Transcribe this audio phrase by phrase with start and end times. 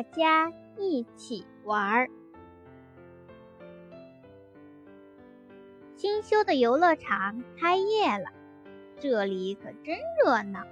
[0.00, 2.08] 大家一起玩儿。
[5.94, 8.30] 新修的游乐场开业了，
[8.98, 10.64] 这里可真热闹。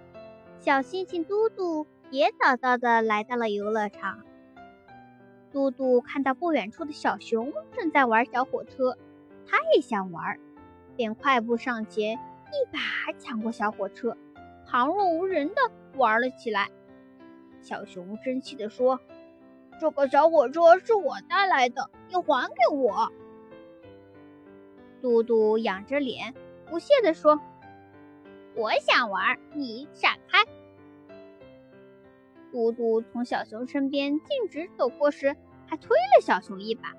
[0.59, 4.25] 小星星嘟嘟也早早的来到了游乐场。
[5.53, 8.97] 嘟嘟看到不远处的小熊正在玩小火车，
[9.47, 10.41] 他也想玩，
[10.97, 14.17] 便快步上前，一把抢过小火车，
[14.65, 15.55] 旁若无人的
[15.99, 16.71] 玩了起来。
[17.61, 18.99] 小熊生气地说
[19.81, 23.13] ：“这个小火车是我带来的，你还给我！”
[25.01, 26.35] 嘟嘟仰着脸，
[26.67, 27.41] 不屑地说
[28.57, 30.45] ：“我想玩，你闪开！”
[32.51, 36.95] 嘟嘟从小熊身边径直走过时，还推了小熊一把。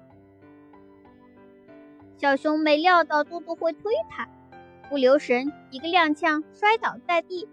[2.17, 4.30] 小熊没料到嘟嘟会推他，
[4.89, 7.49] 不留神一个踉跄，摔倒在地。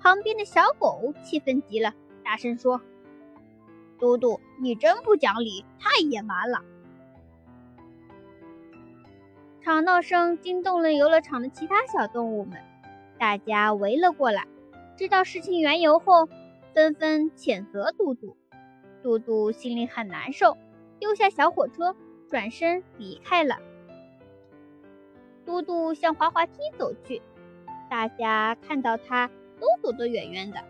[0.00, 1.94] 旁边的小狗气愤极了，
[2.24, 2.80] 大声说
[3.98, 6.62] ：“嘟嘟，你真不讲理，太野蛮了！”
[9.60, 12.58] 吵闹声惊动了游乐场的其他小动物们，
[13.18, 14.46] 大家围了过来。
[14.96, 16.28] 知道事情缘由后，
[16.74, 18.36] 纷纷谴责嘟嘟。
[19.02, 20.56] 嘟嘟心里很难受，
[20.98, 21.94] 丢下小火车，
[22.28, 23.58] 转身离开了。
[25.44, 27.22] 嘟嘟向滑滑梯走去，
[27.90, 29.28] 大家看到他
[29.60, 30.60] 都躲得远远的。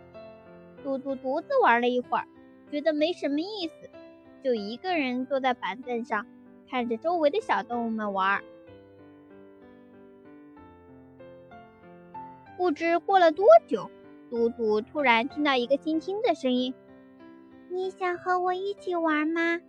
[0.83, 2.27] 嘟嘟独自玩了一会儿，
[2.71, 3.89] 觉得没什么意思，
[4.43, 6.25] 就一个人坐在板凳上，
[6.69, 8.43] 看着周围的小动物们玩。
[12.57, 13.89] 不知过了多久，
[14.29, 16.73] 嘟嘟突然听到一个轻轻的声音
[17.71, 19.59] ：“你想和我一起玩吗？”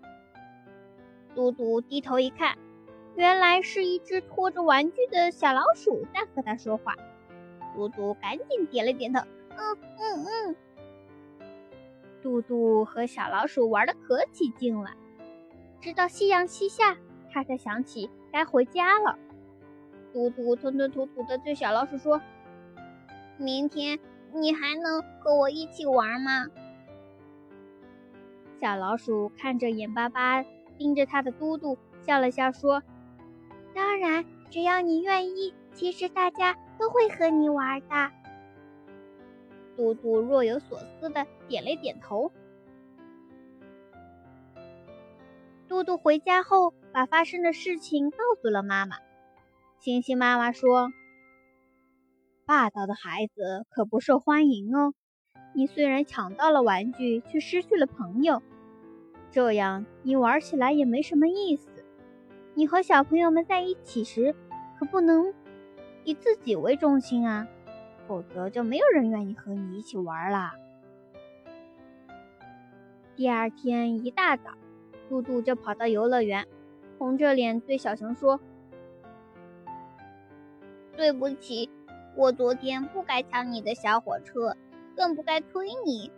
[1.34, 2.58] 嘟嘟低头一看，
[3.14, 6.96] 原来是一只拖着玩具的小老鼠在和他说话。
[7.74, 9.20] 嘟嘟赶紧点了点头
[9.56, 10.56] ：“嗯嗯嗯。”
[12.22, 14.90] 嘟嘟和小老鼠玩的可起劲了，
[15.80, 16.96] 直到夕阳西下，
[17.30, 19.18] 他才想起该回家了。
[20.12, 22.20] 嘟嘟吞吞吐吐的对小老鼠说。
[23.38, 23.98] 明天
[24.34, 26.46] 你还能和我一起玩吗？
[28.60, 30.44] 小老鼠看着眼巴巴
[30.76, 32.82] 盯着它的嘟嘟，笑了笑说
[33.72, 35.54] ：“当然，只要你愿意。
[35.72, 38.10] 其实大家都会和你玩的。”
[39.76, 42.30] 嘟嘟若有所思的点了点头。
[45.68, 48.96] 嘟嘟回家后，把发生的事情告诉了妈妈。
[49.78, 50.92] 星星妈妈说。
[52.46, 54.92] 霸道的孩子可不受欢迎哦。
[55.54, 58.42] 你虽然抢到了玩具，却失去了朋友，
[59.30, 61.68] 这样你玩起来也没什么意思。
[62.54, 64.34] 你和小朋友们在一起时，
[64.80, 65.32] 可不能
[66.02, 67.46] 以自己为中心啊，
[68.10, 70.52] 否则就没有人愿意和你一起玩啦。
[73.14, 74.50] 第二天一大早，
[75.08, 76.44] 嘟嘟就跑到游乐园，
[76.98, 78.40] 红着脸对小熊说
[80.96, 81.70] ：“对不起。”
[82.16, 84.56] 我昨天不该抢你的小火车，
[84.96, 86.10] 更不该推你。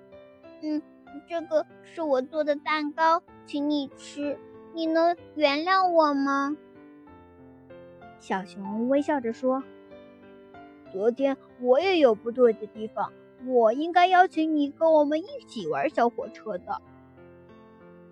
[0.63, 0.81] 嗯，
[1.29, 4.39] 这个是我做的蛋糕，请你吃。
[4.73, 6.57] 你能原谅我吗？
[8.19, 9.63] 小熊微笑着说
[10.93, 13.13] ：“昨天我也有不对的地方，
[13.47, 16.81] 我应该邀请你跟我们一起玩小火车的。”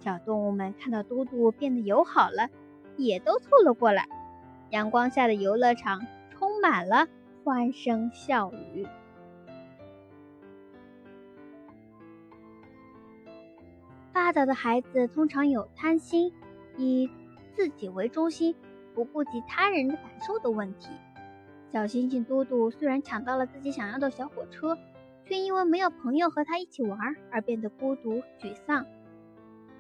[0.00, 2.48] 小动物们看到嘟嘟变得友好了，
[2.96, 4.08] 也都凑了过来。
[4.70, 7.06] 阳光下的游乐场充满了。
[7.42, 8.86] 欢声笑语。
[14.12, 16.32] 霸道的孩子通常有贪心、
[16.76, 17.10] 以
[17.56, 18.54] 自己为中心、
[18.94, 20.90] 不顾及他人的感受的问题。
[21.72, 24.76] 小星星嘟嘟虽然抢到了自己想要的小火车，
[25.25, 26.98] 却因为没有朋友和他一起玩
[27.31, 28.84] 而变得孤独沮丧。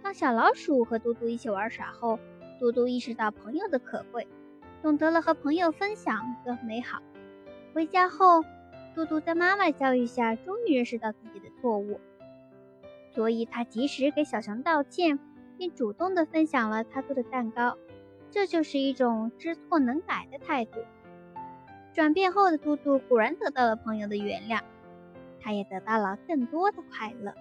[0.02, 2.18] 当小老鼠和嘟嘟一起玩耍后，
[2.60, 4.28] 嘟嘟意识到朋友的可贵，
[4.82, 7.02] 懂得了和朋友分享的美好。
[7.74, 8.44] 回家后，
[8.94, 12.00] 嘟嘟在妈妈教育下，终于认识到自己的错误，
[13.12, 15.18] 所以他及时给小熊道歉，
[15.58, 17.76] 并主动的分享了他做的蛋糕。
[18.30, 20.78] 这就是一种知错能改的态度。
[21.92, 24.60] 转变后的兔兔果然得到了朋友的原谅，
[25.40, 27.34] 他也得到了更多的快乐。